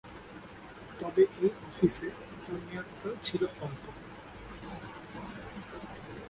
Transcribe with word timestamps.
তবে 0.99 1.23
এই 1.41 1.51
অফিসে 1.67 2.09
তাঁর 2.43 2.59
মেয়াদ 2.65 2.89
কাল 2.99 3.13
ছিল 3.23 3.41
অল্প। 3.61 3.83